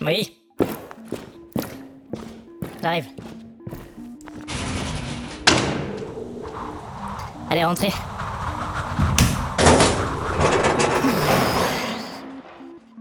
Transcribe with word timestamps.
Oui. 0.00 0.32
J'arrive. 2.82 3.06
Allez, 7.50 7.64
rentrez. 7.64 7.92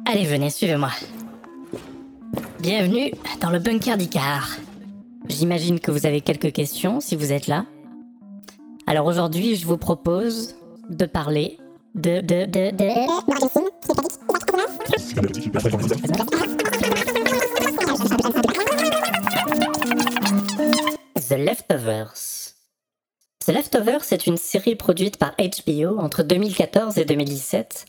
Allez, 0.06 0.26
venez, 0.26 0.50
suivez-moi. 0.50 0.90
Bienvenue 2.60 3.12
dans 3.42 3.52
le 3.52 3.60
bunker 3.60 3.98
d'Icar. 3.98 4.58
J'imagine 5.28 5.80
que 5.80 5.92
vous 5.92 6.06
avez 6.06 6.22
quelques 6.22 6.52
questions 6.54 7.00
si 7.00 7.16
vous 7.16 7.32
êtes 7.32 7.48
là. 7.48 7.66
Alors 8.88 9.06
aujourd'hui, 9.06 9.56
je 9.56 9.68
vous 9.68 9.78
propose 9.78 10.56
de 10.90 11.06
parler 11.06 11.60
de 11.94 12.22
de 12.22 12.46
de 12.46 12.72
de 12.72 12.88
Leftovers 23.68 24.14
est 24.14 24.28
une 24.28 24.38
série 24.38 24.76
produite 24.76 25.18
par 25.18 25.34
HBO 25.38 26.00
entre 26.00 26.24
2014 26.24 26.98
et 27.00 27.04
2017 27.04 27.86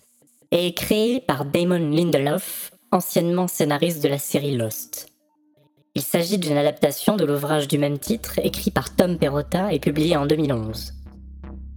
et 0.51 0.75
créée 0.75 1.21
par 1.21 1.45
Damon 1.45 1.79
Lindelof, 1.79 2.73
anciennement 2.91 3.47
scénariste 3.47 4.03
de 4.03 4.09
la 4.09 4.19
série 4.19 4.57
Lost. 4.57 5.07
Il 5.95 6.03
s'agit 6.03 6.39
d'une 6.39 6.57
adaptation 6.57 7.15
de 7.15 7.25
l'ouvrage 7.25 7.69
du 7.69 7.79
même 7.79 8.01
titre 8.01 8.41
écrit 8.43 8.73
par 8.73 8.93
Tom 8.97 9.19
Perrotta 9.19 9.73
et 9.73 9.79
publié 9.79 10.17
en 10.17 10.27
2011. 10.27 10.95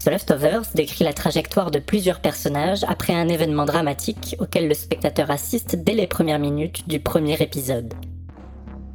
The 0.03 0.07
Leftovers 0.07 0.73
décrit 0.73 1.03
la 1.03 1.13
trajectoire 1.13 1.69
de 1.69 1.77
plusieurs 1.77 2.21
personnages 2.21 2.83
après 2.87 3.13
un 3.13 3.29
événement 3.29 3.65
dramatique 3.65 4.35
auquel 4.39 4.67
le 4.67 4.73
spectateur 4.73 5.29
assiste 5.29 5.75
dès 5.75 5.93
les 5.93 6.07
premières 6.07 6.39
minutes 6.39 6.87
du 6.87 6.99
premier 6.99 7.39
épisode. 7.39 7.93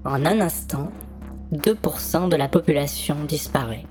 En 0.05 0.27
un 0.27 0.41
instant, 0.41 0.91
2% 1.53 2.29
de 2.29 2.35
la 2.35 2.49
population 2.49 3.15
disparaît. 3.23 3.85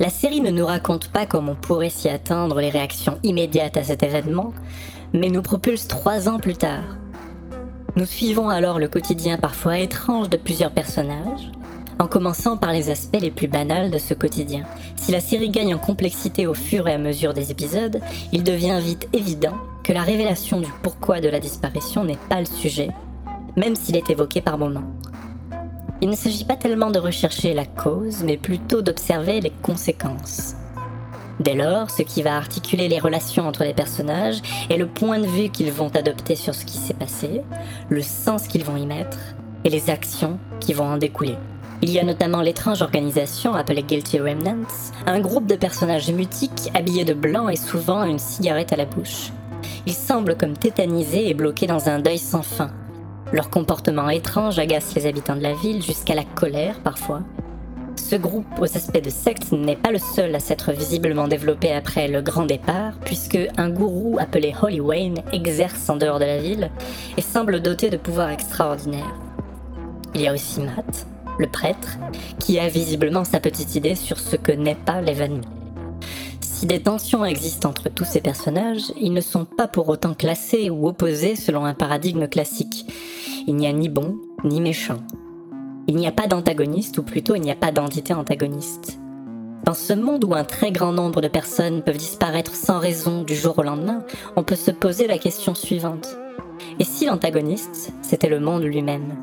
La 0.00 0.08
série 0.08 0.40
ne 0.40 0.50
nous 0.50 0.64
raconte 0.64 1.08
pas 1.08 1.26
comment 1.26 1.52
on 1.52 1.56
pourrait 1.56 1.90
s'y 1.90 2.08
attendre 2.08 2.58
les 2.58 2.70
réactions 2.70 3.18
immédiates 3.22 3.76
à 3.76 3.84
cet 3.84 4.02
événement, 4.02 4.54
mais 5.12 5.28
nous 5.28 5.42
propulse 5.42 5.88
trois 5.88 6.26
ans 6.26 6.38
plus 6.38 6.56
tard. 6.56 6.96
Nous 7.96 8.06
suivons 8.06 8.48
alors 8.48 8.78
le 8.78 8.88
quotidien 8.88 9.36
parfois 9.36 9.78
étrange 9.78 10.30
de 10.30 10.38
plusieurs 10.38 10.70
personnages, 10.70 11.50
en 11.98 12.06
commençant 12.06 12.56
par 12.56 12.72
les 12.72 12.88
aspects 12.88 13.20
les 13.20 13.30
plus 13.30 13.46
banals 13.46 13.90
de 13.90 13.98
ce 13.98 14.14
quotidien. 14.14 14.64
Si 14.96 15.12
la 15.12 15.20
série 15.20 15.50
gagne 15.50 15.74
en 15.74 15.78
complexité 15.78 16.46
au 16.46 16.54
fur 16.54 16.88
et 16.88 16.94
à 16.94 16.98
mesure 16.98 17.34
des 17.34 17.50
épisodes, 17.50 18.00
il 18.32 18.42
devient 18.42 18.80
vite 18.82 19.06
évident 19.12 19.58
que 19.84 19.92
la 19.92 20.00
révélation 20.00 20.60
du 20.60 20.72
pourquoi 20.82 21.20
de 21.20 21.28
la 21.28 21.40
disparition 21.40 22.04
n'est 22.04 22.16
pas 22.30 22.40
le 22.40 22.46
sujet, 22.46 22.88
même 23.54 23.76
s'il 23.76 23.98
est 23.98 24.08
évoqué 24.08 24.40
par 24.40 24.56
moments. 24.56 24.94
Il 26.02 26.08
ne 26.08 26.16
s'agit 26.16 26.44
pas 26.44 26.56
tellement 26.56 26.90
de 26.90 26.98
rechercher 26.98 27.52
la 27.52 27.66
cause, 27.66 28.22
mais 28.24 28.38
plutôt 28.38 28.80
d'observer 28.80 29.40
les 29.42 29.52
conséquences. 29.62 30.54
Dès 31.40 31.54
lors, 31.54 31.90
ce 31.90 32.02
qui 32.02 32.22
va 32.22 32.36
articuler 32.36 32.88
les 32.88 32.98
relations 32.98 33.46
entre 33.46 33.64
les 33.64 33.74
personnages 33.74 34.40
est 34.70 34.78
le 34.78 34.86
point 34.86 35.18
de 35.18 35.26
vue 35.26 35.50
qu'ils 35.50 35.72
vont 35.72 35.88
adopter 35.94 36.36
sur 36.36 36.54
ce 36.54 36.64
qui 36.64 36.78
s'est 36.78 36.94
passé, 36.94 37.42
le 37.90 38.02
sens 38.02 38.46
qu'ils 38.46 38.64
vont 38.64 38.76
y 38.76 38.86
mettre 38.86 39.18
et 39.64 39.68
les 39.68 39.90
actions 39.90 40.38
qui 40.58 40.72
vont 40.72 40.84
en 40.84 40.96
découler. 40.96 41.36
Il 41.82 41.90
y 41.90 41.98
a 41.98 42.04
notamment 42.04 42.40
l'étrange 42.40 42.82
organisation 42.82 43.54
appelée 43.54 43.82
Guilty 43.82 44.20
Remnants, 44.20 44.92
un 45.06 45.20
groupe 45.20 45.46
de 45.46 45.56
personnages 45.56 46.10
mutiques 46.10 46.70
habillés 46.74 47.06
de 47.06 47.14
blanc 47.14 47.48
et 47.48 47.56
souvent 47.56 48.04
une 48.04 48.18
cigarette 48.18 48.72
à 48.72 48.76
la 48.76 48.84
bouche. 48.84 49.32
Ils 49.86 49.94
semblent 49.94 50.36
comme 50.36 50.56
tétanisés 50.56 51.28
et 51.28 51.34
bloqués 51.34 51.66
dans 51.66 51.88
un 51.88 51.98
deuil 51.98 52.18
sans 52.18 52.42
fin, 52.42 52.70
leur 53.32 53.50
comportement 53.50 54.08
étrange 54.08 54.58
agace 54.58 54.94
les 54.94 55.06
habitants 55.06 55.36
de 55.36 55.42
la 55.42 55.54
ville 55.54 55.82
jusqu'à 55.82 56.14
la 56.14 56.24
colère 56.24 56.80
parfois. 56.80 57.22
Ce 57.96 58.16
groupe 58.16 58.46
aux 58.58 58.64
aspects 58.64 59.02
de 59.02 59.10
secte 59.10 59.52
n'est 59.52 59.76
pas 59.76 59.92
le 59.92 59.98
seul 59.98 60.34
à 60.34 60.40
s'être 60.40 60.72
visiblement 60.72 61.28
développé 61.28 61.72
après 61.72 62.08
le 62.08 62.22
grand 62.22 62.44
départ, 62.44 62.94
puisque 63.04 63.38
un 63.56 63.68
gourou 63.68 64.18
appelé 64.18 64.54
Holy 64.60 64.80
Wayne 64.80 65.22
exerce 65.32 65.88
en 65.88 65.96
dehors 65.96 66.18
de 66.18 66.24
la 66.24 66.38
ville 66.38 66.70
et 67.16 67.22
semble 67.22 67.60
doté 67.60 67.90
de 67.90 67.96
pouvoirs 67.96 68.30
extraordinaires. 68.30 69.14
Il 70.14 70.22
y 70.22 70.28
a 70.28 70.32
aussi 70.32 70.60
Matt, 70.60 71.06
le 71.38 71.46
prêtre, 71.46 71.98
qui 72.38 72.58
a 72.58 72.68
visiblement 72.68 73.24
sa 73.24 73.38
petite 73.38 73.76
idée 73.76 73.94
sur 73.94 74.18
ce 74.18 74.36
que 74.36 74.52
n'est 74.52 74.74
pas 74.74 75.00
l'événement. 75.00 75.46
Si 76.40 76.66
des 76.66 76.82
tensions 76.82 77.24
existent 77.24 77.70
entre 77.70 77.88
tous 77.88 78.04
ces 78.04 78.20
personnages, 78.20 78.92
ils 79.00 79.12
ne 79.12 79.20
sont 79.20 79.44
pas 79.44 79.68
pour 79.68 79.88
autant 79.88 80.14
classés 80.14 80.68
ou 80.68 80.88
opposés 80.88 81.36
selon 81.36 81.64
un 81.64 81.74
paradigme 81.74 82.26
classique. 82.28 82.86
Il 83.46 83.56
n'y 83.56 83.66
a 83.66 83.72
ni 83.72 83.88
bon 83.88 84.16
ni 84.44 84.60
méchant. 84.60 84.98
Il 85.86 85.96
n'y 85.96 86.06
a 86.06 86.12
pas 86.12 86.26
d'antagoniste, 86.26 86.98
ou 86.98 87.02
plutôt 87.02 87.34
il 87.34 87.42
n'y 87.42 87.50
a 87.50 87.56
pas 87.56 87.72
d'entité 87.72 88.14
antagoniste. 88.14 88.98
Dans 89.64 89.74
ce 89.74 89.92
monde 89.92 90.24
où 90.24 90.34
un 90.34 90.44
très 90.44 90.72
grand 90.72 90.92
nombre 90.92 91.20
de 91.20 91.28
personnes 91.28 91.82
peuvent 91.82 91.96
disparaître 91.96 92.54
sans 92.54 92.78
raison 92.78 93.22
du 93.22 93.34
jour 93.34 93.58
au 93.58 93.62
lendemain, 93.62 94.04
on 94.36 94.42
peut 94.42 94.56
se 94.56 94.70
poser 94.70 95.06
la 95.06 95.18
question 95.18 95.54
suivante. 95.54 96.16
Et 96.78 96.84
si 96.84 97.06
l'antagoniste, 97.06 97.92
c'était 98.02 98.28
le 98.28 98.40
monde 98.40 98.62
lui-même, 98.62 99.16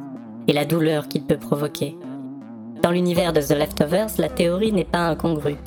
et 0.47 0.53
la 0.53 0.65
douleur 0.65 1.07
qu'il 1.07 1.23
peut 1.23 1.37
provoquer? 1.37 1.97
Dans 2.81 2.91
l'univers 2.91 3.33
de 3.33 3.41
The 3.41 3.51
Leftovers, 3.51 4.11
la 4.19 4.29
théorie 4.29 4.71
n'est 4.71 4.85
pas 4.85 5.07
incongrue. 5.07 5.57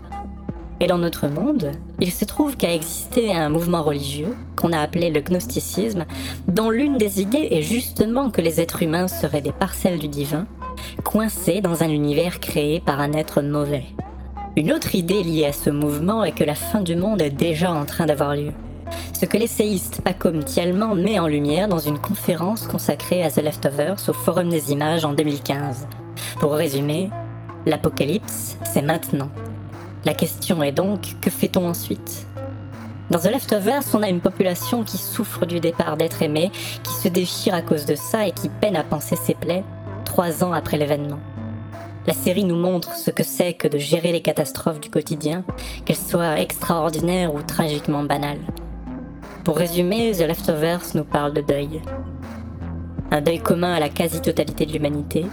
Et 0.83 0.87
dans 0.87 0.99
notre 0.99 1.29
monde, 1.29 1.73
il 2.01 2.11
se 2.11 2.25
trouve 2.25 2.57
qu'a 2.57 2.75
existé 2.75 3.35
un 3.35 3.51
mouvement 3.51 3.83
religieux, 3.83 4.35
qu'on 4.57 4.73
a 4.73 4.81
appelé 4.81 5.11
le 5.11 5.21
gnosticisme, 5.21 6.07
dont 6.49 6.71
l'une 6.71 6.97
des 6.97 7.21
idées 7.21 7.49
est 7.51 7.61
justement 7.61 8.31
que 8.31 8.41
les 8.41 8.63
êtres 8.63 8.83
humains 8.83 9.07
seraient 9.07 9.43
des 9.43 9.53
parcelles 9.53 9.99
du 9.99 10.09
divin, 10.09 10.47
coincés 11.05 11.61
dans 11.61 11.83
un 11.83 11.91
univers 11.91 12.41
créé 12.41 12.81
par 12.81 12.99
un 13.01 13.13
être 13.13 13.43
mauvais. 13.43 13.85
Une 14.57 14.73
autre 14.73 14.95
idée 14.95 15.23
liée 15.23 15.45
à 15.45 15.53
ce 15.53 15.69
mouvement 15.69 16.25
est 16.25 16.33
que 16.33 16.45
la 16.45 16.55
fin 16.55 16.81
du 16.81 16.97
monde 16.97 17.21
est 17.21 17.31
déjà 17.31 17.71
en 17.71 17.85
train 17.85 18.07
d'avoir 18.07 18.35
lieu. 18.35 18.53
Ce 19.13 19.27
que 19.27 19.37
l'essayiste 19.37 20.01
Paco 20.03 20.31
Thielman 20.31 20.95
met 20.95 21.19
en 21.19 21.27
lumière 21.27 21.69
dans 21.69 21.79
une 21.79 21.99
conférence 21.99 22.67
consacrée 22.67 23.23
à 23.23 23.31
The 23.31 23.43
Leftovers 23.43 24.09
au 24.09 24.15
Forum 24.15 24.49
des 24.49 24.73
Images 24.73 25.05
en 25.05 25.13
2015. 25.13 25.87
Pour 26.41 26.53
résumer, 26.53 27.11
l'apocalypse, 27.67 28.57
c'est 28.65 28.83
maintenant. 28.83 29.29
La 30.07 30.15
question 30.15 30.63
est 30.63 30.73
donc, 30.73 31.17
que 31.21 31.29
fait-on 31.29 31.69
ensuite? 31.69 32.27
Dans 33.11 33.19
The 33.19 33.33
Leftovers, 33.33 33.83
on 33.93 34.03
a 34.03 34.09
une 34.09 34.23
population 34.23 34.83
qui 34.83 34.97
souffre 34.97 35.45
du 35.45 35.61
départ 35.61 35.99
d'être 35.99 36.23
aimé, 36.23 36.51
qui 36.83 36.93
se 36.95 37.09
déchire 37.09 37.55
à 37.55 37.61
cause 37.61 37.85
de 37.85 37.95
ça 37.97 38.27
et 38.27 38.31
qui 38.33 38.49
peine 38.49 38.77
à 38.77 38.83
penser 38.83 39.17
ses 39.17 39.35
plaies, 39.35 39.65
trois 40.07 40.43
ans 40.43 40.53
après 40.53 40.79
l'événement. 40.79 41.19
La 42.07 42.15
série 42.15 42.45
nous 42.45 42.57
montre 42.57 42.95
ce 42.95 43.11
que 43.11 43.23
c'est 43.23 43.53
que 43.53 43.69
de 43.69 43.77
gérer 43.77 44.11
les 44.11 44.23
catastrophes 44.23 44.81
du 44.81 44.89
quotidien, 44.89 45.45
qu'elles 45.85 45.97
soient 45.97 46.41
extraordinaires 46.41 47.35
ou 47.35 47.43
tragiquement 47.43 48.03
banales. 48.03 48.41
Pour 49.45 49.59
résumer, 49.59 50.13
The 50.13 50.23
Leftovers 50.23 50.95
nous 50.95 51.05
parle 51.05 51.35
de 51.35 51.43
deuil. 51.43 51.83
Un 53.11 53.21
deuil 53.21 53.41
commun 53.41 53.75
à 53.75 53.81
la 53.81 53.91
quasi-totalité 53.91 54.65
de 54.65 54.73
l'humanité, 54.73 55.27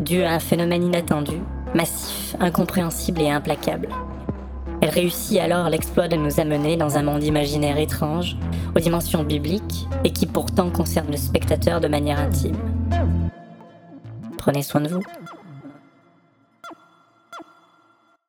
dû 0.00 0.22
à 0.22 0.32
un 0.32 0.38
phénomène 0.38 0.84
inattendu, 0.84 1.38
massif, 1.74 2.36
incompréhensible 2.40 3.20
et 3.20 3.30
implacable. 3.30 3.88
Elle 4.80 4.90
réussit 4.90 5.38
alors 5.38 5.68
l'exploit 5.68 6.08
de 6.08 6.16
nous 6.16 6.40
amener 6.40 6.76
dans 6.76 6.96
un 6.96 7.02
monde 7.02 7.22
imaginaire 7.22 7.78
étrange, 7.78 8.36
aux 8.74 8.80
dimensions 8.80 9.24
bibliques, 9.24 9.86
et 10.04 10.10
qui 10.10 10.26
pourtant 10.26 10.70
concerne 10.70 11.10
le 11.10 11.18
spectateur 11.18 11.80
de 11.80 11.88
manière 11.88 12.18
intime. 12.18 12.56
Prenez 14.38 14.62
soin 14.62 14.80
de 14.80 14.88
vous. 14.88 15.02